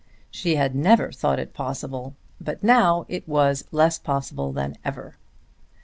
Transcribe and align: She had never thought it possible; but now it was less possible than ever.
She 0.31 0.55
had 0.55 0.73
never 0.73 1.11
thought 1.11 1.37
it 1.37 1.53
possible; 1.53 2.15
but 2.43 2.63
now 2.63 3.05
it 3.07 3.27
was 3.29 3.65
less 3.71 3.99
possible 3.99 4.51
than 4.51 4.75
ever. 4.83 5.15